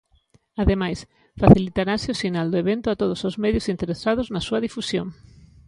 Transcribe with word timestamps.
Ademais, 0.61 0.99
facilitarase 1.41 2.07
o 2.13 2.19
sinal 2.23 2.47
do 2.49 2.57
evento 2.63 2.87
a 2.89 2.97
todos 3.01 3.19
os 3.29 3.35
medios 3.43 3.69
interesados 3.73 4.27
na 4.33 4.41
súa 4.47 4.63
difusión. 4.65 5.07